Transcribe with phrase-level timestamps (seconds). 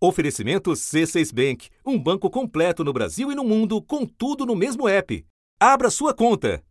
[0.00, 4.88] Oferecimento C6 Bank, um banco completo no Brasil e no mundo, com tudo no mesmo
[4.88, 5.26] app.
[5.58, 6.62] Abra sua conta.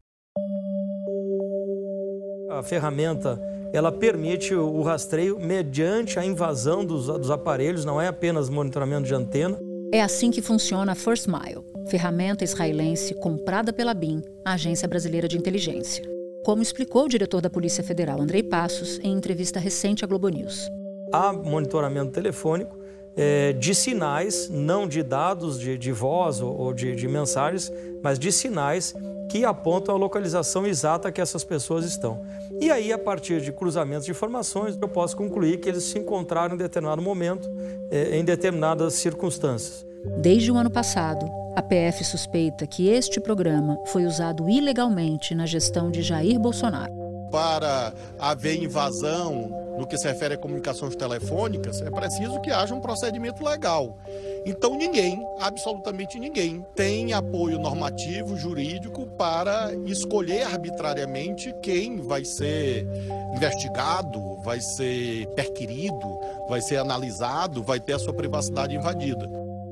[2.50, 3.38] A ferramenta
[3.74, 9.14] ela permite o rastreio mediante a invasão dos, dos aparelhos, não é apenas monitoramento de
[9.14, 9.60] antena.
[9.94, 15.28] É assim que funciona a First Mile, ferramenta israelense comprada pela BIM, a Agência Brasileira
[15.28, 16.02] de Inteligência.
[16.46, 20.70] Como explicou o diretor da Polícia Federal, Andrei Passos, em entrevista recente à Globo News.
[21.12, 22.87] Há monitoramento telefônico
[23.18, 27.72] é, de sinais, não de dados de, de voz ou, ou de, de mensagens,
[28.04, 28.96] mas de sinais
[29.28, 32.22] que apontam a localização exata que essas pessoas estão.
[32.62, 36.56] E aí, a partir de cruzamentos de informações, eu posso concluir que eles se encontraram
[36.56, 37.50] em determinado momento,
[37.92, 39.86] é, em determinadas circunstâncias.
[40.20, 45.92] Desde o ano passado, a PF suspeita que este programa foi usado ilegalmente na gestão
[45.92, 47.07] de Jair Bolsonaro.
[47.32, 52.82] Para haver invasão no que se refere a comunicações telefônicas, é preciso que haja um
[52.82, 53.98] procedimento legal.
[54.46, 62.88] Então ninguém, absolutamente ninguém, tem apoio normativo, jurídico para escolher arbitrariamente quem vai ser
[63.36, 69.30] investigado, vai ser perquirido, vai ser analisado, vai ter a sua privacidade invadida.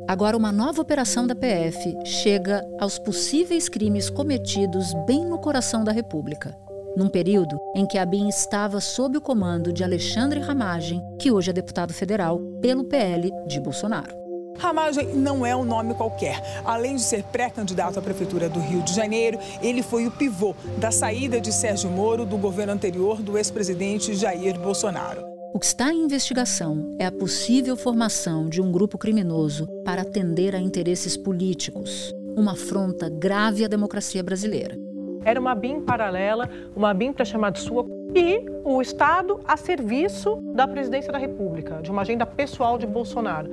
[0.08, 5.92] Agora, uma nova operação da PF chega aos possíveis crimes cometidos bem no coração da
[5.92, 6.56] República
[6.96, 11.50] num período em que a BIM estava sob o comando de Alexandre Ramagem, que hoje
[11.50, 14.26] é deputado federal pelo PL de Bolsonaro.
[14.58, 16.42] Ramagem não é um nome qualquer.
[16.64, 20.92] Além de ser pré-candidato à Prefeitura do Rio de Janeiro, ele foi o pivô da
[20.92, 25.36] saída de Sérgio Moro do governo anterior do ex-presidente Jair Bolsonaro.
[25.54, 30.54] O que está em investigação é a possível formação de um grupo criminoso para atender
[30.54, 34.78] a interesses políticos, uma afronta grave à democracia brasileira.
[35.26, 40.36] Era uma BIM paralela, uma BIM para chamar de sua, e o Estado a serviço
[40.54, 43.50] da presidência da República, de uma agenda pessoal de Bolsonaro.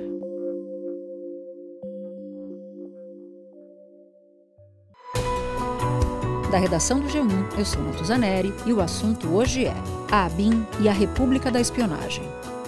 [6.51, 9.73] Da redação do G1, eu sou Natuzaneri e o assunto hoje é
[10.11, 12.23] a ABIN e a República da Espionagem.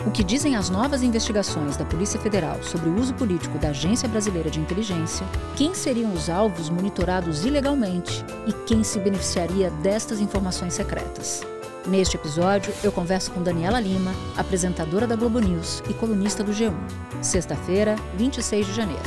[0.05, 4.07] O que dizem as novas investigações da Polícia Federal sobre o uso político da Agência
[4.07, 5.25] Brasileira de Inteligência,
[5.57, 11.41] quem seriam os alvos monitorados ilegalmente e quem se beneficiaria destas informações secretas.
[11.87, 16.73] Neste episódio, eu converso com Daniela Lima, apresentadora da Globo News e colunista do G1.
[17.23, 19.03] Sexta-feira, 26 de janeiro.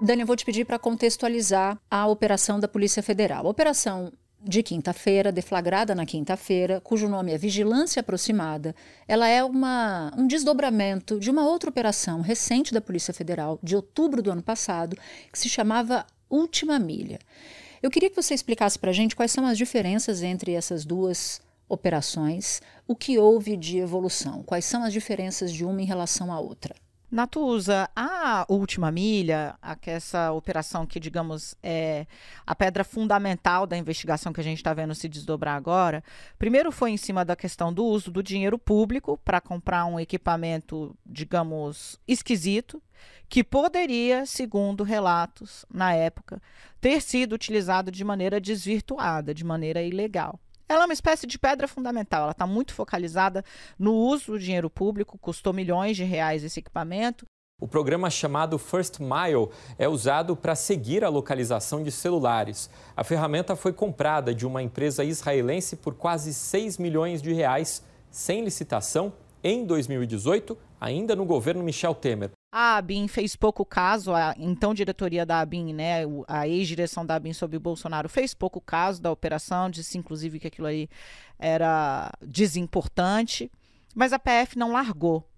[0.00, 3.46] Dani, eu vou te pedir para contextualizar a operação da Polícia Federal.
[3.46, 4.12] A operação
[4.44, 8.74] de quinta-feira, deflagrada na quinta-feira, cujo nome é Vigilância Aproximada,
[9.08, 14.22] ela é uma, um desdobramento de uma outra operação recente da Polícia Federal, de outubro
[14.22, 14.96] do ano passado,
[15.32, 17.18] que se chamava Última Milha.
[17.82, 21.40] Eu queria que você explicasse para a gente quais são as diferenças entre essas duas
[21.68, 26.38] operações, o que houve de evolução, quais são as diferenças de uma em relação à
[26.38, 26.74] outra.
[27.10, 29.56] Natuza, a última milha,
[29.86, 32.06] essa operação que, digamos, é
[32.44, 36.02] a pedra fundamental da investigação que a gente está vendo se desdobrar agora,
[36.38, 40.96] primeiro foi em cima da questão do uso do dinheiro público para comprar um equipamento,
[41.06, 42.82] digamos, esquisito,
[43.28, 46.42] que poderia, segundo relatos na época,
[46.80, 50.40] ter sido utilizado de maneira desvirtuada, de maneira ilegal.
[50.68, 52.22] Ela é uma espécie de pedra fundamental.
[52.22, 53.44] Ela está muito focalizada
[53.78, 57.26] no uso do dinheiro público, custou milhões de reais esse equipamento.
[57.60, 59.48] O programa chamado First Mile
[59.78, 62.68] é usado para seguir a localização de celulares.
[62.96, 68.42] A ferramenta foi comprada de uma empresa israelense por quase 6 milhões de reais, sem
[68.42, 72.30] licitação, em 2018, ainda no governo Michel Temer.
[72.56, 77.32] A ABIN fez pouco caso, a então diretoria da ABIN, né, a ex-direção da ABIN
[77.32, 80.88] sobre o Bolsonaro fez pouco caso da operação, disse inclusive que aquilo aí
[81.36, 83.50] era desimportante,
[83.92, 85.28] mas a PF não largou.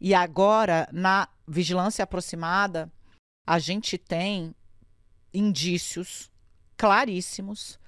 [0.00, 2.90] E agora, na vigilância aproximada,
[3.46, 4.54] a gente tem
[5.34, 6.30] indícios
[6.74, 7.78] claríssimos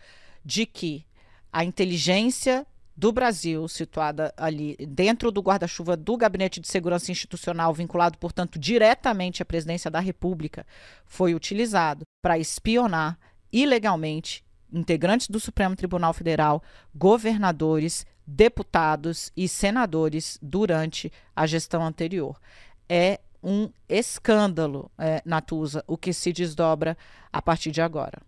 [0.44, 1.06] de que
[1.50, 8.18] a inteligência do Brasil, situada ali dentro do guarda-chuva do Gabinete de Segurança Institucional, vinculado,
[8.18, 10.64] portanto, diretamente à presidência da República,
[11.04, 13.18] foi utilizado para espionar
[13.52, 16.62] ilegalmente integrantes do Supremo Tribunal Federal,
[16.94, 22.40] governadores, deputados e senadores durante a gestão anterior.
[22.88, 26.96] É um escândalo, é, Natuza, o que se desdobra
[27.32, 28.20] a partir de agora.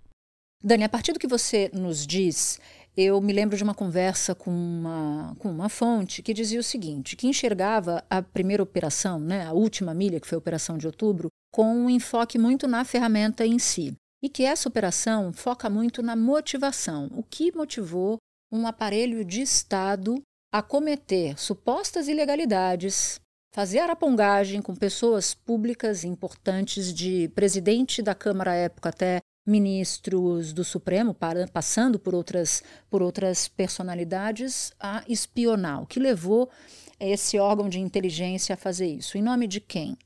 [0.62, 2.60] Dani, a partir do que você nos diz,
[2.96, 7.14] eu me lembro de uma conversa com uma, com uma fonte que dizia o seguinte:
[7.14, 11.28] que enxergava a primeira operação, né, a última milha, que foi a operação de outubro,
[11.52, 13.94] com um enfoque muito na ferramenta em si.
[14.22, 17.08] E que essa operação foca muito na motivação.
[17.14, 18.16] O que motivou
[18.50, 20.20] um aparelho de Estado
[20.52, 23.20] a cometer supostas ilegalidades,
[23.54, 30.64] fazer arapongagem com pessoas públicas importantes, de presidente da Câmara à época até ministros do
[30.64, 36.50] Supremo, para, passando por outras, por outras personalidades, a espionar, o que levou
[36.98, 39.16] esse órgão de inteligência a fazer isso.
[39.16, 39.96] Em nome de quem?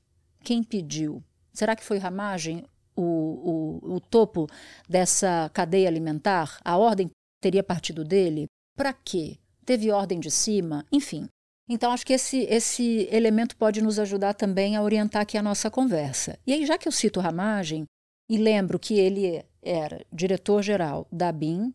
[0.44, 1.22] Quem pediu?
[1.52, 2.64] Será que foi Ramagem
[2.94, 4.46] o, o, o topo
[4.88, 6.58] dessa cadeia alimentar?
[6.64, 7.10] A ordem
[7.40, 8.46] teria partido dele?
[8.76, 9.38] Para quê?
[9.64, 10.84] Teve ordem de cima?
[10.92, 11.28] Enfim.
[11.68, 15.70] Então, acho que esse, esse elemento pode nos ajudar também a orientar aqui a nossa
[15.70, 16.36] conversa.
[16.44, 17.84] E aí, já que eu cito Ramagem,
[18.30, 21.74] e lembro que ele era diretor-geral da BIM,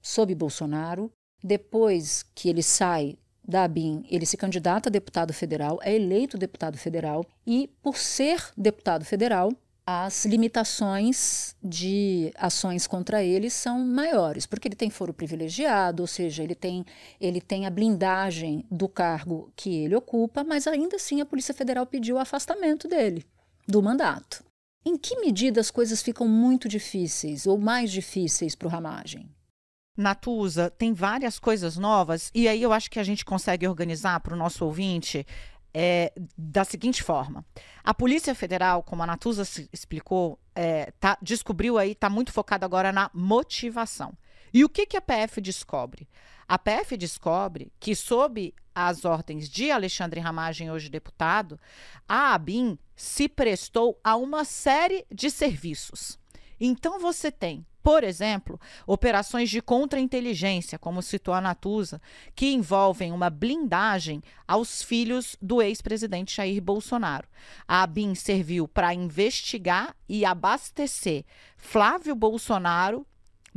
[0.00, 1.12] sob Bolsonaro,
[1.42, 6.78] depois que ele sai da ABIN, ele se candidata a deputado federal, é eleito deputado
[6.78, 9.52] federal e, por ser deputado federal,
[9.84, 16.44] as limitações de ações contra ele são maiores, porque ele tem foro privilegiado, ou seja,
[16.44, 16.84] ele tem,
[17.20, 21.86] ele tem a blindagem do cargo que ele ocupa, mas ainda assim a Polícia Federal
[21.86, 23.24] pediu o afastamento dele
[23.66, 24.46] do mandato.
[24.88, 29.28] Em que medida as coisas ficam muito difíceis ou mais difíceis para o Ramagem?
[29.94, 34.32] Natuza, tem várias coisas novas, e aí eu acho que a gente consegue organizar para
[34.32, 35.26] o nosso ouvinte
[35.74, 37.44] é, da seguinte forma:
[37.84, 42.90] a Polícia Federal, como a Natuza explicou, é, tá, descobriu aí, está muito focada agora
[42.90, 44.16] na motivação.
[44.54, 46.08] E o que, que a PF descobre?
[46.48, 48.54] A PF descobre que, sob
[48.86, 51.58] as ordens de Alexandre Ramagem, hoje deputado,
[52.08, 56.18] a ABIN se prestou a uma série de serviços.
[56.60, 62.02] Então, você tem por exemplo, operações de contra-inteligência, como citou a Natuza,
[62.34, 67.26] que envolvem uma blindagem aos filhos do ex-presidente Jair Bolsonaro.
[67.66, 71.24] A ABIN serviu para investigar e abastecer
[71.56, 73.06] Flávio Bolsonaro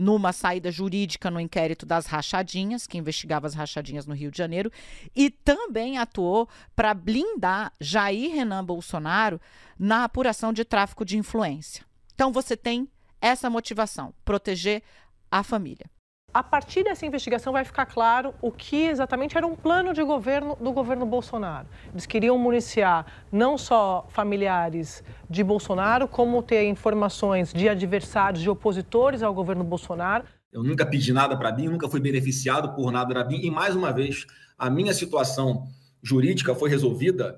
[0.01, 4.71] numa saída jurídica no inquérito das rachadinhas, que investigava as rachadinhas no Rio de Janeiro,
[5.15, 9.39] e também atuou para blindar Jair Renan Bolsonaro
[9.77, 11.85] na apuração de tráfico de influência.
[12.15, 12.89] Então você tem
[13.21, 14.81] essa motivação, proteger
[15.29, 15.85] a família.
[16.33, 20.55] A partir dessa investigação vai ficar claro o que exatamente era um plano de governo
[20.61, 21.67] do governo Bolsonaro.
[21.91, 29.21] Eles queriam municiar não só familiares de Bolsonaro, como ter informações de adversários, de opositores
[29.21, 30.23] ao governo Bolsonaro.
[30.53, 33.41] Eu nunca pedi nada para a BIM, nunca fui beneficiado por nada da BIM.
[33.41, 34.25] E mais uma vez,
[34.57, 35.67] a minha situação
[36.01, 37.37] jurídica foi resolvida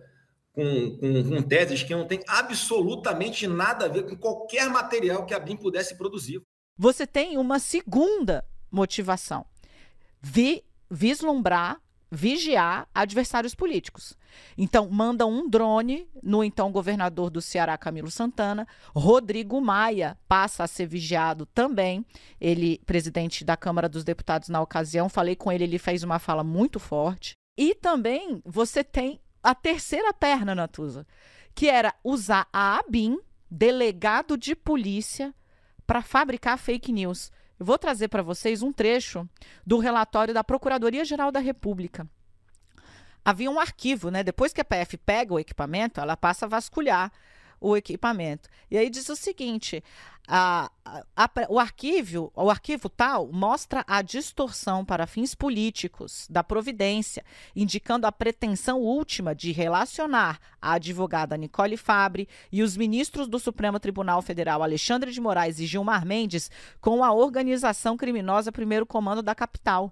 [0.51, 5.33] com, com, com, teses que não tem absolutamente nada a ver com qualquer material que
[5.33, 6.43] a BIM pudesse produzir.
[6.77, 9.45] Você tem uma segunda motivação:
[10.19, 11.79] vi, vislumbrar,
[12.11, 14.17] vigiar adversários políticos.
[14.57, 18.67] Então, manda um drone no então governador do Ceará, Camilo Santana.
[18.95, 22.05] Rodrigo Maia passa a ser vigiado também.
[22.41, 26.43] Ele, presidente da Câmara dos Deputados na ocasião, falei com ele, ele fez uma fala
[26.43, 27.33] muito forte.
[27.57, 31.05] E também você tem a terceira perna, Natuza,
[31.53, 35.33] que era usar a ABIN, delegado de polícia,
[35.85, 37.31] para fabricar fake news.
[37.59, 39.27] Eu vou trazer para vocês um trecho
[39.65, 42.07] do relatório da Procuradoria-Geral da República.
[43.23, 44.23] Havia um arquivo, né?
[44.23, 47.11] Depois que a PF pega o equipamento, ela passa a vasculhar
[47.63, 48.49] o equipamento.
[48.69, 49.81] E aí diz o seguinte:
[50.27, 57.23] a, a, o arquivo, o arquivo tal mostra a distorção para fins políticos da providência,
[57.55, 63.79] indicando a pretensão última de relacionar a advogada Nicole Fabre e os ministros do Supremo
[63.79, 69.33] Tribunal Federal Alexandre de Moraes e Gilmar Mendes com a organização criminosa Primeiro Comando da
[69.33, 69.91] Capital.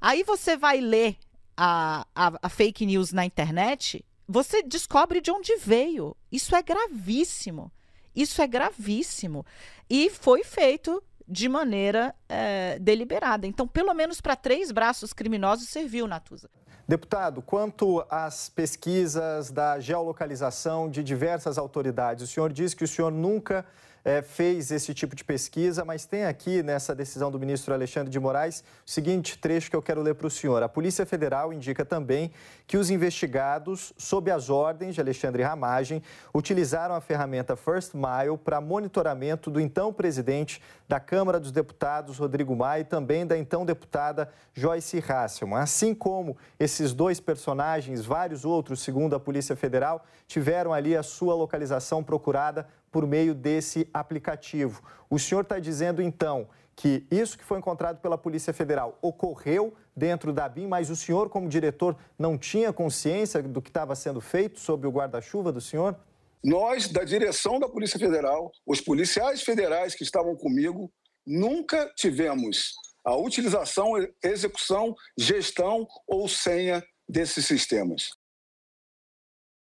[0.00, 1.16] Aí você vai ler
[1.56, 6.16] a, a, a fake news na internet você descobre de onde veio.
[6.30, 7.72] Isso é gravíssimo.
[8.14, 9.44] Isso é gravíssimo.
[9.88, 13.46] E foi feito de maneira é, deliberada.
[13.46, 16.48] Então, pelo menos para três braços criminosos serviu, Natuza.
[16.86, 23.10] Deputado, quanto às pesquisas da geolocalização de diversas autoridades, o senhor diz que o senhor
[23.12, 23.64] nunca
[24.04, 28.18] é, fez esse tipo de pesquisa, mas tem aqui nessa decisão do ministro Alexandre de
[28.18, 30.62] Moraes o seguinte trecho que eu quero ler para o senhor.
[30.62, 32.30] A Polícia Federal indica também
[32.66, 36.02] que os investigados, sob as ordens de Alexandre Ramagem,
[36.34, 42.54] utilizaram a ferramenta First Mile para monitoramento do então presidente da Câmara dos Deputados, Rodrigo
[42.56, 45.60] Maia, e também da então deputada Joyce Hasselman.
[45.60, 51.34] Assim como esses dois personagens, vários outros, segundo a Polícia Federal, tiveram ali a sua
[51.34, 54.82] localização procurada por meio desse aplicativo.
[55.08, 60.32] O senhor está dizendo, então, que isso que foi encontrado pela Polícia Federal ocorreu dentro
[60.32, 64.58] da BIM, mas o senhor, como diretor, não tinha consciência do que estava sendo feito
[64.58, 65.94] sob o guarda-chuva do senhor?
[66.42, 70.90] Nós, da direção da Polícia Federal, os policiais federais que estavam comigo,
[71.26, 72.72] nunca tivemos
[73.04, 73.92] a utilização,
[74.22, 78.10] execução, gestão ou senha desses sistemas.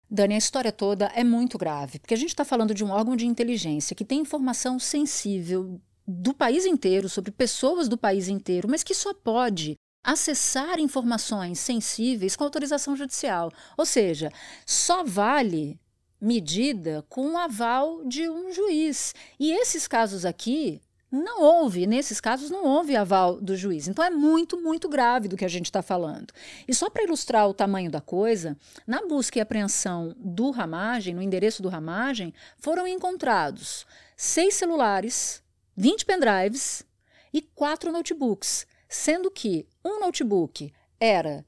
[0.09, 3.17] Dani, a história toda é muito grave, porque a gente está falando de um órgão
[3.17, 8.85] de inteligência que tem informação sensível do país inteiro, sobre pessoas do país inteiro, mas
[8.85, 13.51] que só pode acessar informações sensíveis com autorização judicial.
[13.77, 14.31] Ou seja,
[14.65, 15.81] só vale
[16.21, 19.13] medida com o aval de um juiz.
[19.39, 20.81] E esses casos aqui
[21.17, 23.89] não houve, nesses casos, não houve aval do juiz.
[23.89, 26.33] Então é muito, muito grave do que a gente está falando.
[26.69, 28.57] E só para ilustrar o tamanho da coisa,
[28.87, 35.43] na busca e apreensão do Ramagem, no endereço do Ramagem, foram encontrados seis celulares,
[35.77, 36.85] 20 pendrives
[37.33, 41.45] e quatro notebooks, sendo que um notebook era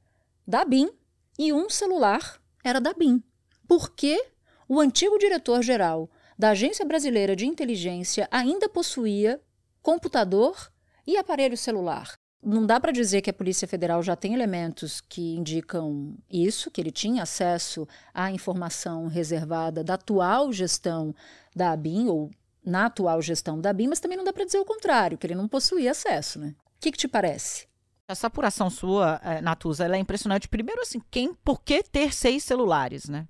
[0.47, 0.91] da BIM
[1.39, 3.23] e um celular era da BIM.
[3.67, 4.23] Por que
[4.69, 9.41] o antigo diretor-geral da Agência Brasileira de Inteligência ainda possuía
[9.89, 10.71] computador
[11.07, 12.13] e aparelho celular.
[12.43, 16.79] Não dá para dizer que a Polícia Federal já tem elementos que indicam isso, que
[16.79, 21.15] ele tinha acesso à informação reservada da atual gestão
[21.57, 22.31] da ABIN, ou
[22.63, 25.35] na atual gestão da ABIN, mas também não dá para dizer o contrário, que ele
[25.35, 26.39] não possuía acesso.
[26.39, 26.55] Né?
[26.67, 27.67] O que, que te parece?
[28.07, 30.49] Essa apuração sua, eh, Natuza, ela é impressionante.
[30.49, 33.27] Primeiro, assim, quem, por que ter seis celulares, né?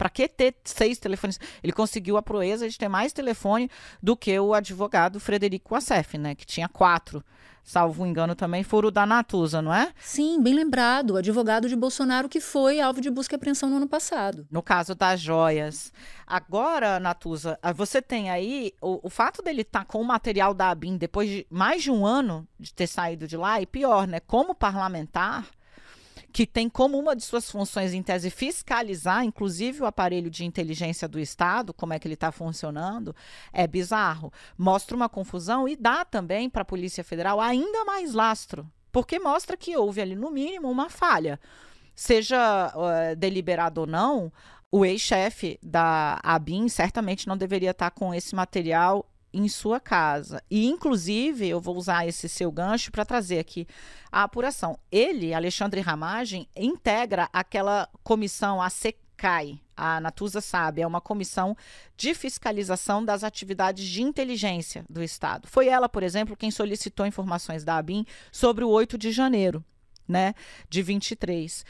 [0.00, 1.38] Para que ter seis telefones?
[1.62, 3.70] Ele conseguiu a proeza de ter mais telefone
[4.02, 6.34] do que o advogado Frederico Assef, né?
[6.34, 7.22] Que tinha quatro.
[7.62, 9.92] Salvo engano, também foram o da Natuza, não é?
[10.00, 11.10] Sim, bem lembrado.
[11.10, 14.46] O advogado de Bolsonaro que foi alvo de busca e apreensão no ano passado.
[14.50, 15.92] No caso das joias.
[16.26, 20.54] Agora, Natuza, ah, você tem aí o, o fato dele estar tá com o material
[20.54, 24.08] da ABIN depois de mais de um ano de ter saído de lá, e pior,
[24.08, 24.18] né?
[24.18, 25.46] Como parlamentar,
[26.32, 31.08] que tem como uma de suas funções, em tese, fiscalizar, inclusive o aparelho de inteligência
[31.08, 33.14] do Estado, como é que ele está funcionando,
[33.52, 34.32] é bizarro.
[34.56, 39.56] Mostra uma confusão e dá também para a Polícia Federal ainda mais lastro, porque mostra
[39.56, 41.40] que houve ali, no mínimo, uma falha.
[41.94, 44.32] Seja uh, deliberado ou não,
[44.70, 50.42] o ex-chefe da ABIN certamente não deveria estar tá com esse material em sua casa.
[50.50, 53.66] E, inclusive, eu vou usar esse seu gancho para trazer aqui
[54.10, 54.78] a apuração.
[54.90, 61.56] Ele, Alexandre Ramagem, integra aquela comissão, a SECAI, a Natuza sabe, é uma comissão
[61.96, 65.48] de fiscalização das atividades de inteligência do Estado.
[65.48, 69.64] Foi ela, por exemplo, quem solicitou informações da ABIN sobre o 8 de janeiro,
[70.06, 70.34] né,
[70.68, 71.64] de 23.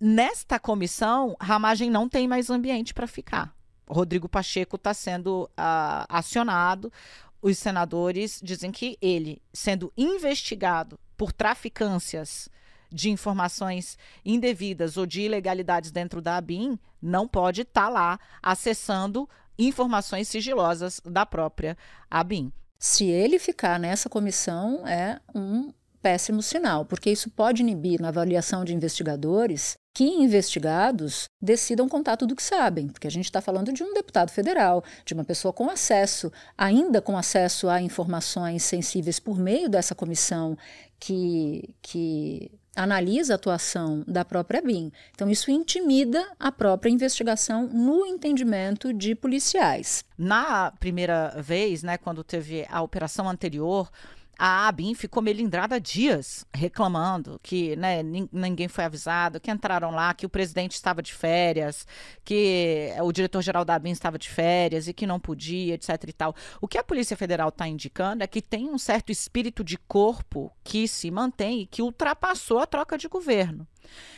[0.00, 3.54] Nesta comissão, Ramagem não tem mais ambiente para ficar.
[3.88, 6.92] Rodrigo Pacheco está sendo uh, acionado.
[7.40, 12.48] Os senadores dizem que ele, sendo investigado por traficâncias
[12.90, 19.28] de informações indevidas ou de ilegalidades dentro da ABIN, não pode estar tá lá acessando
[19.58, 21.76] informações sigilosas da própria
[22.10, 22.52] ABIN.
[22.78, 28.64] Se ele ficar nessa comissão, é um péssimo sinal, porque isso pode inibir na avaliação
[28.64, 33.72] de investigadores que investigados decidam contar tudo o que sabem, porque a gente está falando
[33.72, 39.18] de um deputado federal, de uma pessoa com acesso, ainda com acesso a informações sensíveis
[39.18, 40.56] por meio dessa comissão
[41.00, 44.92] que, que analisa a atuação da própria BIM.
[45.10, 50.04] Então, isso intimida a própria investigação no entendimento de policiais.
[50.16, 53.90] Na primeira vez, né, quando teve a operação anterior,
[54.38, 58.02] a ABIN ficou melindrada dias reclamando que né,
[58.32, 61.84] ninguém foi avisado, que entraram lá, que o presidente estava de férias,
[62.24, 66.36] que o diretor-geral da ABIN estava de férias e que não podia, etc e tal.
[66.60, 70.52] O que a Polícia Federal está indicando é que tem um certo espírito de corpo
[70.62, 73.66] que se mantém e que ultrapassou a troca de governo.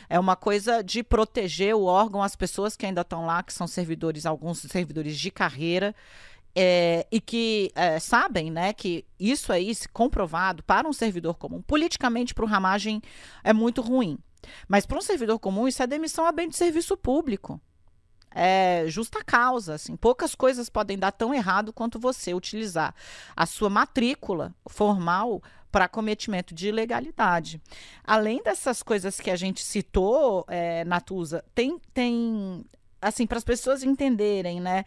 [0.09, 3.65] É uma coisa de proteger o órgão, as pessoas que ainda estão lá, que são
[3.65, 5.95] servidores, alguns servidores de carreira,
[6.55, 11.61] é, e que é, sabem né, que isso aí, se comprovado para um servidor comum,
[11.61, 13.01] politicamente para o Ramagem
[13.43, 14.17] é muito ruim.
[14.67, 17.59] Mas para um servidor comum, isso é demissão a bem de serviço público.
[18.33, 19.95] É justa causa, assim.
[19.95, 22.95] Poucas coisas podem dar tão errado quanto você utilizar
[23.35, 25.41] a sua matrícula formal
[25.71, 27.61] para cometimento de ilegalidade.
[28.03, 32.65] Além dessas coisas que a gente citou, é, Natuza, tem, tem
[33.01, 34.85] assim, para as pessoas entenderem, né?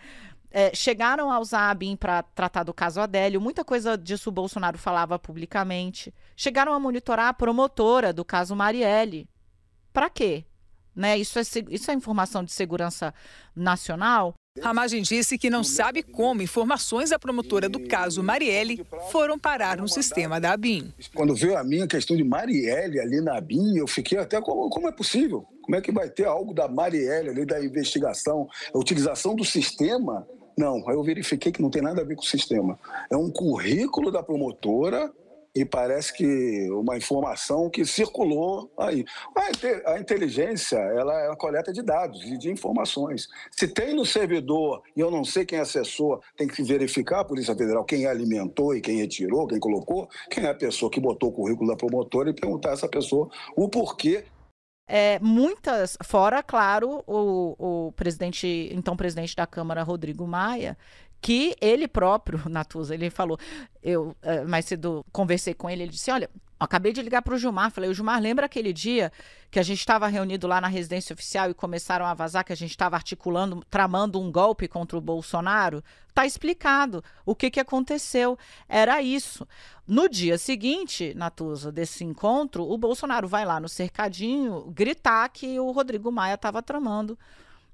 [0.57, 4.33] É, chegaram a usar a BIM para tratar do caso Adélio, muita coisa disso o
[4.33, 6.15] Bolsonaro falava publicamente.
[6.37, 9.29] Chegaram a monitorar a promotora do caso Marielle.
[9.93, 10.45] Para quê?
[10.95, 11.19] Né?
[11.19, 13.13] Isso, é, isso é informação de segurança
[13.57, 14.33] nacional?
[14.63, 19.89] Ramagem disse que não sabe como informações da promotora do caso Marielle foram parar no
[19.89, 20.95] sistema da ABIN.
[21.13, 24.87] Quando veio a minha questão de Marielle ali na ABIN, eu fiquei até como, como
[24.87, 25.45] é possível?
[25.63, 30.25] Como é que vai ter algo da Marielle ali da investigação, a utilização do sistema
[30.57, 32.79] não, aí eu verifiquei que não tem nada a ver com o sistema.
[33.11, 35.13] É um currículo da promotora
[35.55, 39.05] e parece que uma informação que circulou aí.
[39.87, 43.29] A inteligência, ela é a coleta de dados e de informações.
[43.53, 47.55] Se tem no servidor e eu não sei quem acessou, tem que verificar a Polícia
[47.55, 51.33] Federal quem alimentou e quem retirou, quem colocou, quem é a pessoa que botou o
[51.33, 54.25] currículo da promotora e perguntar a essa pessoa o porquê
[54.87, 60.77] é, muitas, fora, claro, o, o presidente, então presidente da Câmara, Rodrigo Maia,
[61.21, 63.39] que ele próprio, Natuza, ele falou,
[63.83, 66.29] eu é, mais cedo conversei com ele, ele disse, olha,
[66.65, 69.13] acabei de ligar para o Gilmar, falei, o Gilmar, lembra aquele dia
[69.51, 72.57] que a gente estava reunido lá na residência oficial e começaram a vazar que a
[72.57, 75.85] gente estava articulando, tramando um golpe contra o Bolsonaro?
[76.13, 78.37] Tá explicado o que, que aconteceu.
[78.69, 79.47] Era isso.
[79.87, 85.71] No dia seguinte, Natuza, desse encontro, o Bolsonaro vai lá no cercadinho gritar que o
[85.71, 87.19] Rodrigo Maia estava tramando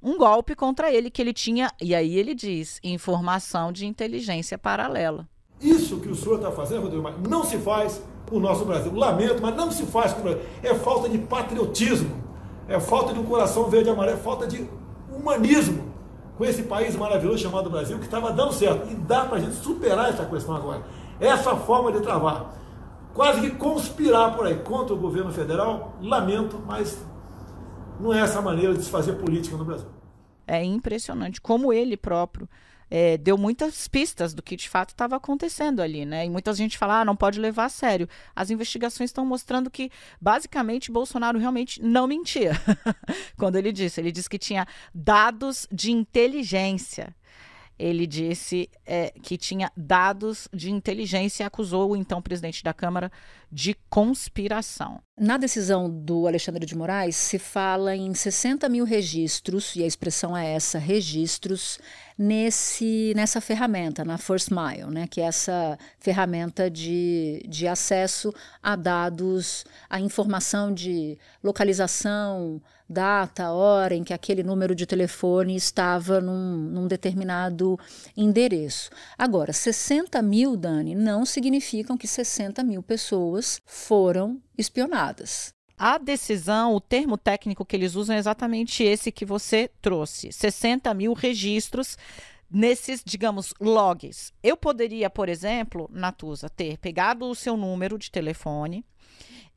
[0.03, 5.29] um golpe contra ele que ele tinha, e aí ele diz, informação de inteligência paralela.
[5.61, 8.93] Isso que o senhor está fazendo, Rodrigo Maia, não se faz com o nosso Brasil.
[8.95, 10.43] Lamento, mas não se faz com o Brasil.
[10.63, 12.17] É falta de patriotismo,
[12.67, 14.67] é falta de um coração verde e amarelo, é falta de
[15.15, 15.91] humanismo
[16.39, 18.91] com esse país maravilhoso chamado Brasil, que estava dando certo.
[18.91, 20.83] E dá para a gente superar essa questão agora.
[21.21, 22.55] Essa forma de travar,
[23.13, 27.05] quase que conspirar por aí contra o governo federal, lamento, mas
[28.01, 29.89] não é essa maneira de se fazer política no Brasil.
[30.47, 32.49] É impressionante como ele próprio
[32.91, 36.27] é, deu muitas pistas do que de fato estava acontecendo ali, né?
[36.27, 38.09] E muita gente fala, ah, não pode levar a sério.
[38.35, 42.53] As investigações estão mostrando que, basicamente, Bolsonaro realmente não mentia.
[43.39, 47.15] Quando ele disse, ele disse que tinha dados de inteligência
[47.81, 53.11] ele disse é, que tinha dados de inteligência e acusou o então presidente da Câmara
[53.51, 55.01] de conspiração.
[55.19, 60.37] Na decisão do Alexandre de Moraes, se fala em 60 mil registros, e a expressão
[60.37, 61.79] é essa, registros,
[62.17, 68.33] nesse, nessa ferramenta, na First Mile, né, que é essa ferramenta de, de acesso
[68.63, 76.21] a dados, a informação de localização, data, hora em que aquele número de telefone estava
[76.21, 77.79] num, num determinado
[78.17, 78.91] endereço.
[79.17, 85.55] Agora, 60 mil, Dani, não significam que 60 mil pessoas foram espionadas.
[85.79, 90.93] A decisão, o termo técnico que eles usam é exatamente esse que você trouxe: 60
[90.93, 91.97] mil registros
[92.51, 94.33] nesses, digamos, logs.
[94.43, 98.85] Eu poderia, por exemplo, Natuza, ter pegado o seu número de telefone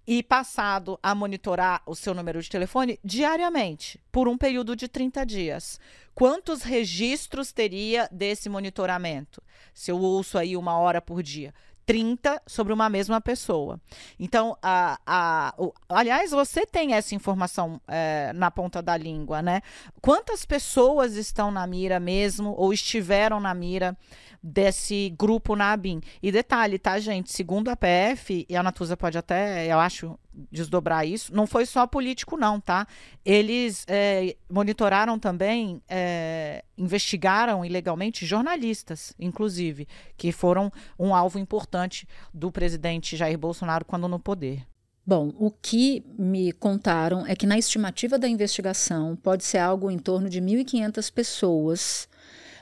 [0.06, 5.26] e passado a monitorar o seu número de telefone diariamente, por um período de 30
[5.26, 5.80] dias.
[6.14, 9.42] Quantos registros teria desse monitoramento?
[9.74, 11.54] Se eu ouço aí uma hora por dia.
[11.86, 13.80] 30 sobre uma mesma pessoa.
[14.20, 19.62] Então, a, a, o, aliás, você tem essa informação é, na ponta da língua, né?
[20.02, 23.98] Quantas pessoas estão na mira mesmo, ou estiveram na mira
[24.44, 26.02] desse grupo na ABIN.
[26.22, 27.32] E detalhe, tá, gente?
[27.32, 30.20] Segundo a PF, e a Natuza pode até, eu acho,
[30.52, 32.88] desdobrar isso, não foi só político, não, tá?
[33.24, 42.52] Eles é, monitoraram também, é, investigaram ilegalmente jornalistas, inclusive, que foram um alvo importante do
[42.52, 44.66] presidente Jair Bolsonaro quando no poder.
[45.06, 50.00] Bom, o que me contaram é que na estimativa da investigação pode ser algo em
[50.00, 52.08] torno de 1.500 pessoas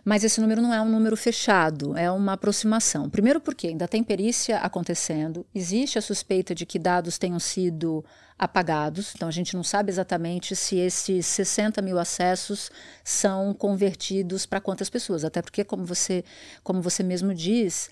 [0.03, 3.09] mas esse número não é um número fechado, é uma aproximação.
[3.09, 8.03] Primeiro, porque ainda tem perícia acontecendo, existe a suspeita de que dados tenham sido
[8.37, 12.71] apagados, então a gente não sabe exatamente se esses 60 mil acessos
[13.03, 16.23] são convertidos para quantas pessoas, até porque, como você,
[16.63, 17.89] como você mesmo diz,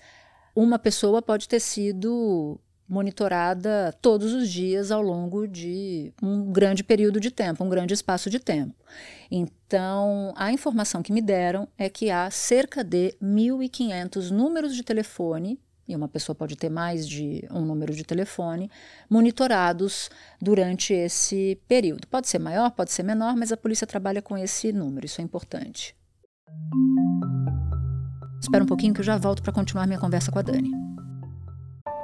[0.54, 7.20] uma pessoa pode ter sido monitorada todos os dias ao longo de um grande período
[7.20, 8.74] de tempo, um grande espaço de tempo.
[9.30, 15.60] Então, a informação que me deram é que há cerca de 1.500 números de telefone,
[15.86, 18.68] e uma pessoa pode ter mais de um número de telefone,
[19.08, 22.08] monitorados durante esse período.
[22.08, 25.24] Pode ser maior, pode ser menor, mas a polícia trabalha com esse número, isso é
[25.24, 25.94] importante.
[28.40, 30.79] Espera um pouquinho que eu já volto para continuar minha conversa com a Dani.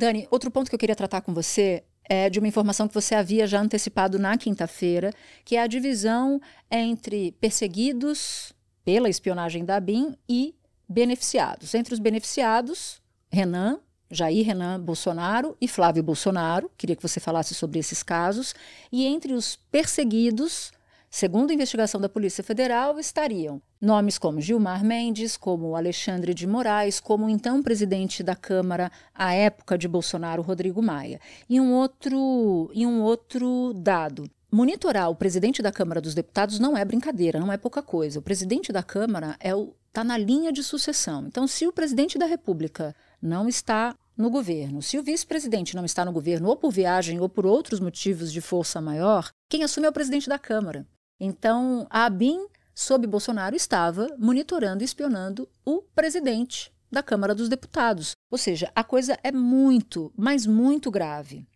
[0.00, 3.14] Dani, outro ponto que eu queria tratar com você é de uma informação que você
[3.14, 5.12] havia já antecipado na quinta-feira,
[5.44, 10.54] que é a divisão entre perseguidos pela espionagem da BIM e
[10.88, 11.74] beneficiados.
[11.74, 13.78] Entre os beneficiados, Renan,
[14.10, 16.70] Jair Renan Bolsonaro e Flávio Bolsonaro.
[16.78, 18.54] Queria que você falasse sobre esses casos.
[18.90, 20.72] E entre os perseguidos,
[21.10, 27.00] segundo a investigação da Polícia Federal, estariam nomes como Gilmar Mendes, como Alexandre de Moraes,
[27.00, 31.20] como então presidente da Câmara à época de Bolsonaro, Rodrigo Maia.
[31.48, 34.30] E um outro, e um outro dado.
[34.50, 38.18] Monitorar o presidente da Câmara dos Deputados não é brincadeira, não é pouca coisa.
[38.18, 39.52] O presidente da Câmara é
[39.90, 41.26] está na linha de sucessão.
[41.26, 46.04] Então, se o presidente da República não está no governo, se o vice-presidente não está
[46.04, 49.90] no governo, ou por viagem ou por outros motivos de força maior, quem assume é
[49.90, 50.86] o presidente da Câmara.
[51.20, 58.12] Então, a ABIN, sob Bolsonaro, estava monitorando e espionando o presidente da Câmara dos Deputados.
[58.30, 61.46] Ou seja, a coisa é muito, mas muito grave.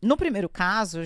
[0.00, 1.00] No primeiro caso,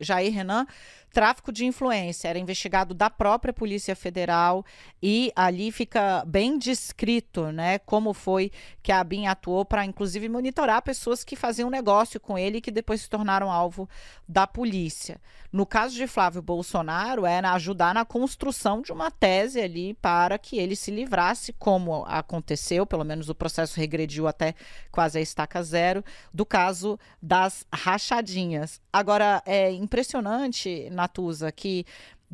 [0.00, 0.66] Jair Renan
[1.12, 4.64] tráfico de influência, era investigado da própria Polícia Federal
[5.02, 10.82] e ali fica bem descrito, né, como foi que a ABIN atuou para inclusive monitorar
[10.82, 13.88] pessoas que faziam negócio com ele e que depois se tornaram alvo
[14.28, 15.20] da polícia.
[15.52, 20.58] No caso de Flávio Bolsonaro, era ajudar na construção de uma tese ali para que
[20.58, 24.54] ele se livrasse, como aconteceu, pelo menos o processo regrediu até
[24.92, 28.80] quase a estaca zero, do caso das rachadinhas.
[28.92, 31.84] Agora, é impressionante Natuza, que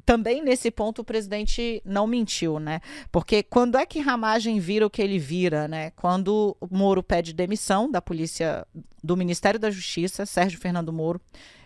[0.05, 2.81] também nesse ponto o presidente não mentiu, né?
[3.11, 5.91] Porque quando é que Ramagem vira o que ele vira, né?
[5.93, 8.67] Quando Moro pede demissão da polícia
[9.03, 11.21] do Ministério da Justiça, Sérgio Fernando Moro,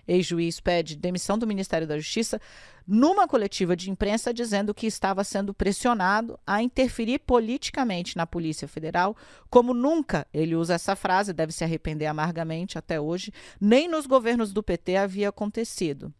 [0.06, 2.40] ex-juiz, pede demissão do Ministério da Justiça
[2.92, 9.16] numa coletiva de imprensa dizendo que estava sendo pressionado a interferir politicamente na Polícia Federal,
[9.48, 14.52] como nunca ele usa essa frase, deve se arrepender amargamente até hoje, nem nos governos
[14.52, 16.12] do PT havia acontecido.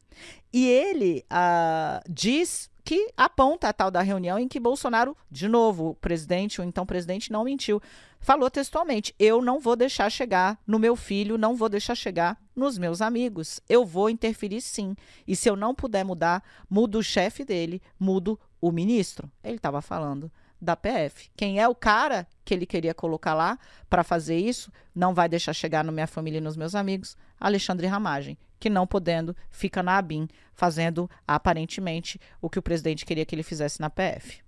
[0.52, 5.90] E ele uh, diz que aponta a tal da reunião em que Bolsonaro, de novo,
[5.90, 7.80] o presidente, o então presidente, não mentiu.
[8.18, 12.76] Falou textualmente: eu não vou deixar chegar no meu filho, não vou deixar chegar nos
[12.78, 13.60] meus amigos.
[13.68, 14.94] Eu vou interferir sim.
[15.26, 19.30] E se eu não puder mudar, mudo o chefe dele, mudo o ministro.
[19.42, 21.30] Ele estava falando da PF.
[21.36, 25.52] Quem é o cara que ele queria colocar lá para fazer isso, não vai deixar
[25.52, 29.96] chegar na minha família e nos meus amigos, Alexandre Ramagem, que não podendo, fica na
[29.96, 34.42] ABIN, fazendo aparentemente o que o presidente queria que ele fizesse na PF.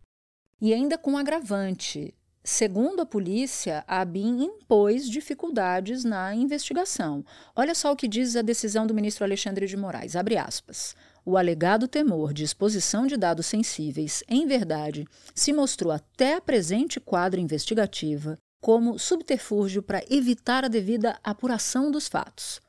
[0.60, 2.14] E ainda com agravante.
[2.44, 7.24] Segundo a polícia, a ABIN impôs dificuldades na investigação.
[7.54, 10.96] Olha só o que diz a decisão do ministro Alexandre de Moraes, abre aspas.
[11.24, 16.98] O alegado temor de exposição de dados sensíveis, em verdade, se mostrou até a presente
[16.98, 22.60] quadra investigativa como subterfúgio para evitar a devida apuração dos fatos.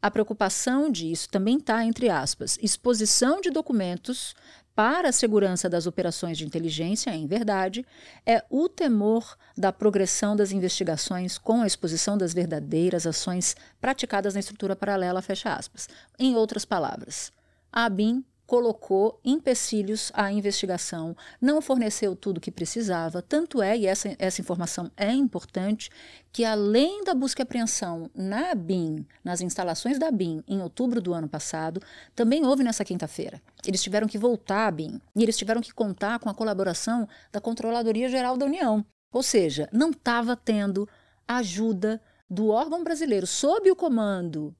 [0.00, 4.34] A preocupação disso também está, entre aspas, exposição de documentos
[4.74, 7.86] para a segurança das operações de inteligência, em verdade,
[8.26, 14.40] é o temor da progressão das investigações com a exposição das verdadeiras ações praticadas na
[14.40, 15.88] estrutura paralela, fecha aspas.
[16.18, 17.30] Em outras palavras,
[17.72, 23.22] a ABIN colocou empecilhos à investigação, não forneceu tudo o que precisava.
[23.22, 25.88] Tanto é, e essa, essa informação é importante,
[26.30, 31.14] que além da busca e apreensão na BIM, nas instalações da BIM, em outubro do
[31.14, 31.80] ano passado,
[32.14, 33.40] também houve nessa quinta-feira.
[33.66, 37.40] Eles tiveram que voltar à BIM e eles tiveram que contar com a colaboração da
[37.40, 38.84] Controladoria Geral da União.
[39.10, 40.86] Ou seja, não estava tendo
[41.26, 44.54] ajuda do órgão brasileiro sob o comando,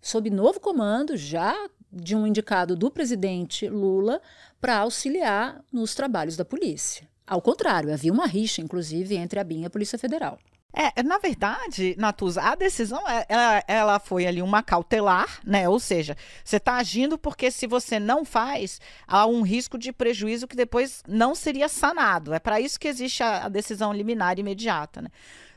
[0.00, 1.54] sob novo comando, já
[1.92, 4.20] de um indicado do presidente Lula
[4.60, 7.08] para auxiliar nos trabalhos da polícia.
[7.26, 10.38] Ao contrário, havia uma rixa, inclusive, entre a BIM e a Polícia Federal.
[10.72, 15.68] É, na verdade, Natuza, a decisão é, ela, ela, foi ali uma cautelar, né?
[15.68, 20.46] Ou seja, você está agindo porque se você não faz, há um risco de prejuízo
[20.46, 22.34] que depois não seria sanado.
[22.34, 25.08] É para isso que existe a, a decisão liminar imediata, né?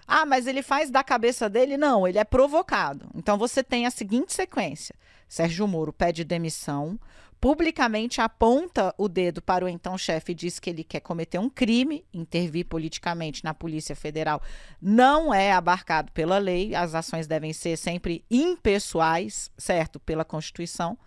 [0.08, 1.78] Ah, mas ele faz da cabeça dele?
[1.78, 3.10] Não, ele é provocado.
[3.16, 4.96] Então você tem a seguinte sequência:
[5.32, 7.00] Sérgio Moro pede demissão,
[7.40, 11.50] publicamente aponta o dedo para o então chefe e diz que ele quer cometer um
[11.50, 14.42] crime, intervir politicamente na Polícia Federal
[14.82, 20.02] não é abarcado pela lei, as ações devem ser sempre impessoais, certo?
[20.02, 20.98] Pela Constituição.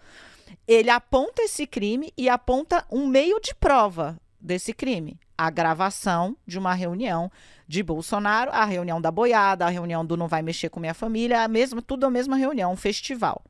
[0.67, 6.59] Ele aponta esse crime e aponta um meio de prova desse crime, a gravação de
[6.59, 7.31] uma reunião
[7.69, 11.43] de Bolsonaro, a reunião da boiada, a reunião do não vai mexer com minha família,
[11.43, 13.45] a mesma, tudo a mesma reunião, um festival.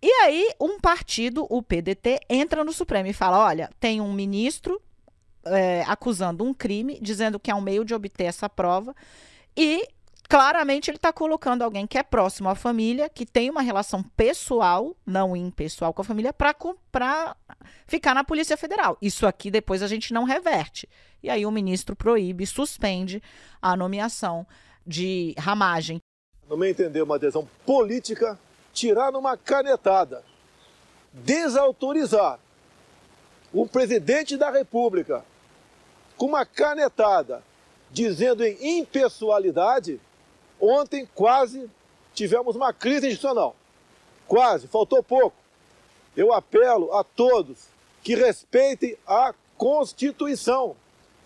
[0.00, 4.80] E aí, um partido, o PDT, entra no Supremo e fala: olha, tem um ministro
[5.44, 8.94] é, acusando um crime, dizendo que é um meio de obter essa prova,
[9.56, 9.88] e
[10.28, 14.94] claramente ele está colocando alguém que é próximo à família, que tem uma relação pessoal,
[15.04, 17.36] não impessoal com a família, para
[17.86, 18.96] ficar na Polícia Federal.
[19.00, 20.88] Isso aqui depois a gente não reverte.
[21.22, 23.22] E aí o ministro proíbe, suspende
[23.60, 24.46] a nomeação
[24.86, 26.00] de ramagem.
[26.48, 28.38] No meu entender, uma decisão política,
[28.72, 30.24] tirar numa canetada,
[31.12, 32.38] desautorizar
[33.52, 35.24] o presidente da República
[36.16, 37.42] com uma canetada,
[37.90, 40.00] dizendo em impessoalidade,
[40.60, 41.70] ontem quase
[42.12, 43.56] tivemos uma crise institucional.
[44.26, 45.36] Quase, faltou pouco.
[46.16, 47.68] Eu apelo a todos
[48.02, 50.76] que respeitem a Constituição.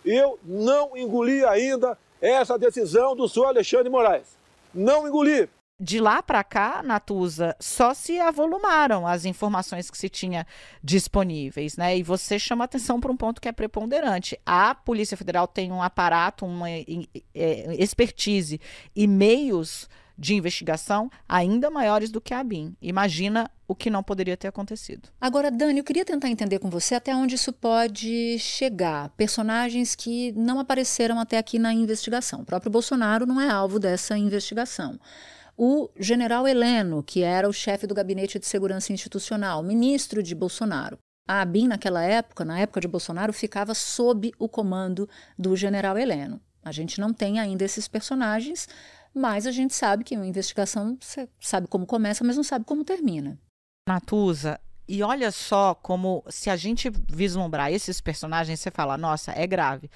[0.05, 4.27] Eu não engoli ainda essa decisão do senhor Alexandre Moraes.
[4.73, 5.49] Não engoli
[5.83, 10.47] de lá para cá, Natuza, só se avolumaram as informações que se tinha
[10.81, 11.97] disponíveis, né?
[11.97, 14.39] E você chama atenção para um ponto que é preponderante.
[14.45, 16.85] A Polícia Federal tem um aparato, uma é,
[17.77, 18.61] expertise
[18.95, 22.77] e meios de investigação ainda maiores do que a BIM.
[22.81, 25.09] Imagina o que não poderia ter acontecido.
[25.19, 29.09] Agora, Dani, eu queria tentar entender com você até onde isso pode chegar.
[29.17, 32.41] Personagens que não apareceram até aqui na investigação.
[32.41, 34.97] O próprio Bolsonaro não é alvo dessa investigação
[35.57, 40.97] o general Heleno, que era o chefe do Gabinete de Segurança Institucional, ministro de Bolsonaro.
[41.27, 46.41] A ABIN, naquela época, na época de Bolsonaro, ficava sob o comando do general Heleno.
[46.63, 48.67] A gente não tem ainda esses personagens,
[49.13, 52.83] mas a gente sabe que uma investigação você sabe como começa, mas não sabe como
[52.83, 53.39] termina.
[53.87, 59.47] Natuza, e olha só como, se a gente vislumbrar esses personagens, você fala, nossa, é
[59.47, 59.89] grave.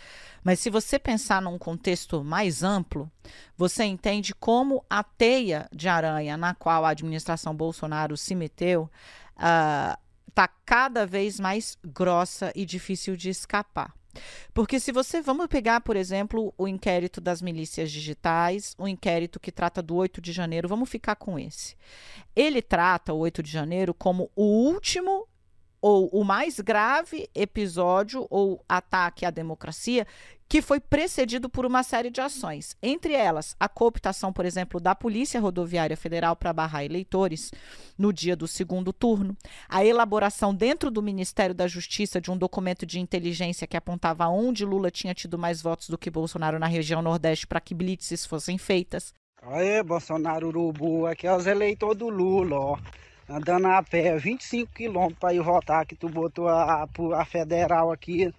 [0.44, 3.12] Mas se você pensar num contexto mais amplo,
[3.58, 8.90] você entende como a teia de aranha na qual a administração Bolsonaro se meteu
[9.36, 13.94] está uh, cada vez mais grossa e difícil de escapar.
[14.54, 19.52] Porque se você, vamos pegar, por exemplo, o inquérito das milícias digitais, o inquérito que
[19.52, 21.76] trata do 8 de janeiro, vamos ficar com esse.
[22.36, 25.28] Ele trata o 8 de janeiro como o último
[25.82, 30.08] ou o mais grave episódio ou ataque à democracia
[30.50, 34.96] que foi precedido por uma série de ações, entre elas a cooptação, por exemplo, da
[34.96, 37.52] Polícia Rodoviária Federal para barrar eleitores
[37.98, 39.36] no dia do segundo turno,
[39.68, 44.66] a elaboração dentro do Ministério da Justiça de um documento de inteligência que apontava onde
[44.66, 48.58] Lula tinha tido mais votos do que Bolsonaro na região Nordeste para que blitzes fossem
[48.58, 49.14] feitas.
[49.42, 52.78] Aê, Bolsonaro Urubu, aqui é os eleitores do Lula, ó.
[53.30, 58.34] Andando a pé, 25 quilômetros para ir votar, que tu botou a, a, federal aqui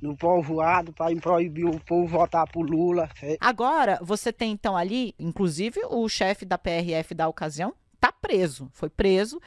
[0.00, 3.08] no povoado para proibir o povo votar por Lula.
[3.40, 8.88] Agora, você tem então ali, inclusive o chefe da PRF da ocasião está preso, foi
[8.88, 9.40] preso.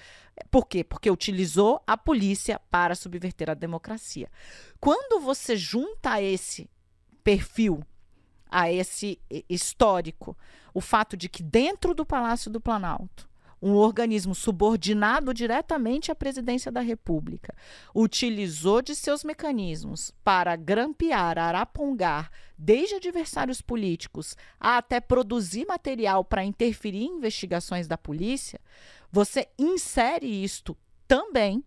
[0.49, 0.83] Por quê?
[0.83, 4.29] Porque utilizou a polícia para subverter a democracia.
[4.79, 6.69] Quando você junta esse
[7.23, 7.83] perfil,
[8.49, 10.37] a esse histórico,
[10.73, 13.29] o fato de que dentro do Palácio do Planalto
[13.61, 17.53] um organismo subordinado diretamente à presidência da República,
[17.93, 26.43] utilizou de seus mecanismos para grampear, arapongar, desde adversários políticos a até produzir material para
[26.43, 28.59] interferir em investigações da polícia,
[29.11, 30.75] você insere isto
[31.07, 31.63] também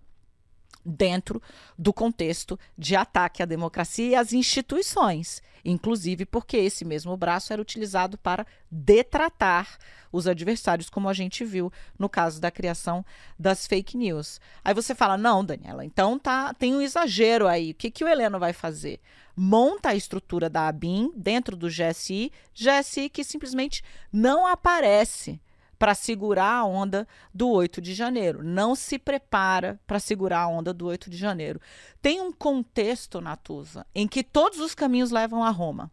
[0.84, 1.40] dentro
[1.78, 7.62] do contexto de ataque à democracia e às instituições, inclusive porque esse mesmo braço era
[7.62, 9.78] utilizado para detratar
[10.12, 13.04] os adversários, como a gente viu no caso da criação
[13.38, 14.40] das fake news.
[14.64, 17.70] Aí você fala: "Não, Daniela, então tá, tem um exagero aí.
[17.70, 19.00] O que que o Heleno vai fazer?"
[19.36, 25.40] Monta a estrutura da ABIN dentro do GSI, GSI que simplesmente não aparece
[25.84, 28.42] para segurar a onda do 8 de janeiro.
[28.42, 31.60] Não se prepara para segurar a onda do 8 de janeiro.
[32.00, 35.90] Tem um contexto, Natuza, em que todos os caminhos levam a Roma.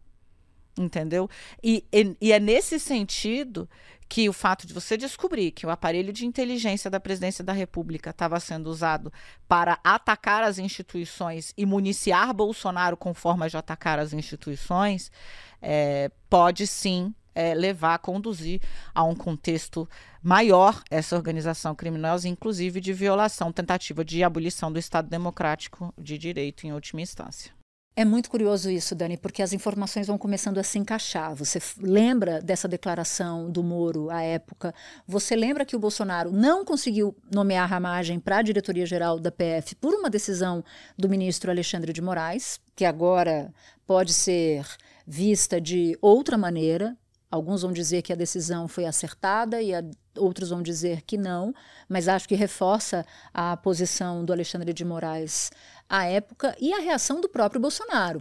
[0.78, 1.28] Entendeu?
[1.62, 3.68] E, e, e é nesse sentido
[4.08, 8.08] que o fato de você descobrir que o aparelho de inteligência da presidência da República
[8.08, 9.12] estava sendo usado
[9.46, 15.12] para atacar as instituições e municiar Bolsonaro com formas de atacar as instituições,
[15.60, 18.60] é, pode sim é, levar, conduzir
[18.94, 19.88] a um contexto
[20.22, 26.66] maior essa organização criminosa, inclusive de violação, tentativa de abolição do Estado Democrático de Direito
[26.66, 27.52] em última instância.
[27.94, 31.34] É muito curioso isso, Dani, porque as informações vão começando a se encaixar.
[31.34, 34.74] Você lembra dessa declaração do Moro à época?
[35.06, 39.92] Você lembra que o Bolsonaro não conseguiu nomear Ramagem para a diretoria-geral da PF por
[39.92, 40.64] uma decisão
[40.96, 43.52] do ministro Alexandre de Moraes, que agora
[43.86, 44.66] pode ser
[45.06, 46.96] vista de outra maneira,
[47.32, 49.82] Alguns vão dizer que a decisão foi acertada e a,
[50.18, 51.54] outros vão dizer que não,
[51.88, 55.50] mas acho que reforça a posição do Alexandre de Moraes
[55.88, 58.20] à época e a reação do próprio Bolsonaro,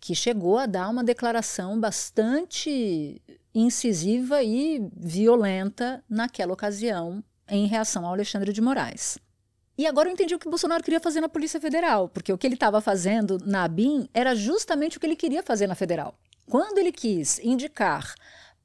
[0.00, 3.22] que chegou a dar uma declaração bastante
[3.54, 9.18] incisiva e violenta naquela ocasião em reação ao Alexandre de Moraes.
[9.78, 12.36] E agora eu entendi o que o Bolsonaro queria fazer na Polícia Federal, porque o
[12.36, 16.18] que ele estava fazendo na ABIN era justamente o que ele queria fazer na Federal.
[16.46, 18.14] Quando ele quis indicar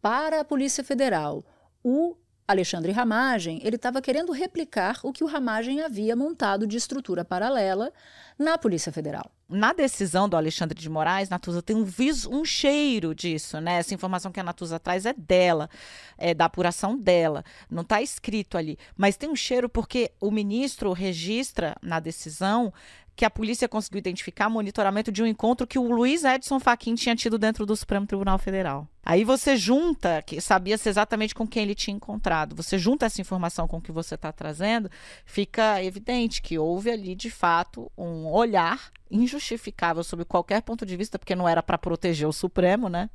[0.02, 1.44] para a Polícia Federal.
[1.84, 2.16] O
[2.48, 7.92] Alexandre Ramagem, ele estava querendo replicar o que o Ramagem havia montado de estrutura paralela
[8.40, 9.30] na Polícia Federal.
[9.50, 13.80] Na decisão do Alexandre de Moraes, Natuza tem um, viso, um cheiro disso, né?
[13.80, 15.70] Essa informação que a Natuza traz é dela,
[16.18, 18.78] é da apuração dela, não está escrito ali.
[18.96, 22.74] Mas tem um cheiro porque o ministro registra na decisão
[23.18, 27.16] que a polícia conseguiu identificar monitoramento de um encontro que o Luiz Edson Fachin tinha
[27.16, 28.88] tido dentro do Supremo Tribunal Federal.
[29.04, 33.68] Aí você junta, que sabia-se exatamente com quem ele tinha encontrado, você junta essa informação
[33.68, 34.88] com o que você está trazendo,
[35.26, 41.18] fica evidente que houve ali, de fato, um olhar injustificável sob qualquer ponto de vista,
[41.18, 43.10] porque não era para proteger o Supremo, né?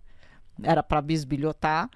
[0.65, 1.89] Era para bisbilhotar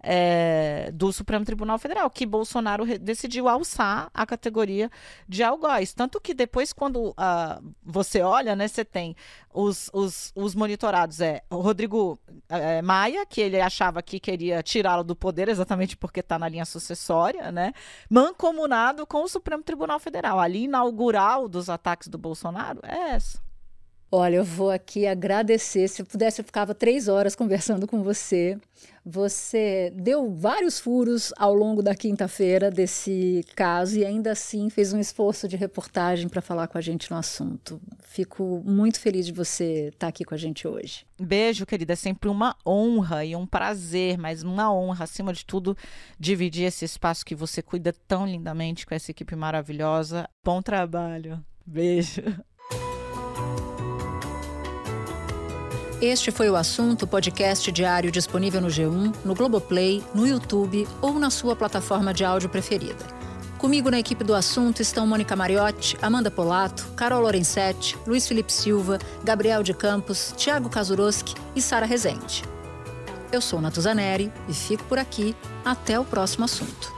[0.00, 4.90] é, do Supremo Tribunal Federal, que Bolsonaro decidiu alçar a categoria
[5.28, 5.92] de algoz.
[5.92, 9.16] Tanto que depois, quando uh, você olha, né, você tem
[9.52, 15.16] os, os, os monitorados, é Rodrigo é, Maia, que ele achava que queria tirá-lo do
[15.16, 17.72] poder exatamente porque está na linha sucessória, né,
[18.08, 20.38] mancomunado com o Supremo Tribunal Federal.
[20.38, 23.48] A linha inaugural dos ataques do Bolsonaro é essa.
[24.10, 25.86] Olha, eu vou aqui agradecer.
[25.86, 28.58] Se eu pudesse, eu ficava três horas conversando com você.
[29.10, 35.00] Você deu vários furos ao longo da quinta-feira desse caso e ainda assim fez um
[35.00, 37.80] esforço de reportagem para falar com a gente no assunto.
[38.00, 41.06] Fico muito feliz de você estar aqui com a gente hoje.
[41.18, 41.94] Beijo, querida.
[41.94, 45.74] É sempre uma honra e um prazer, mas uma honra, acima de tudo,
[46.20, 50.28] dividir esse espaço que você cuida tão lindamente com essa equipe maravilhosa.
[50.44, 51.42] Bom trabalho.
[51.64, 52.22] Beijo.
[56.00, 61.28] Este foi o assunto podcast diário disponível no G1, no Globoplay, no YouTube ou na
[61.28, 63.04] sua plataforma de áudio preferida.
[63.58, 69.00] Comigo na equipe do assunto estão Mônica Mariotti, Amanda Polato, Carol Lorenzetti, Luiz Felipe Silva,
[69.24, 72.44] Gabriel de Campos, Thiago Kazuroski e Sara Rezende.
[73.32, 75.34] Eu sou Natuzaneri e fico por aqui.
[75.64, 76.97] Até o próximo assunto.